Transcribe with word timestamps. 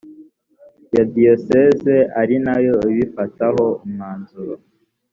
ya 0.95 1.03
diyosezi 1.13 1.97
ari 2.21 2.35
nayo 2.45 2.75
ibifataho 2.91 3.65
umwanzuro 3.85 4.53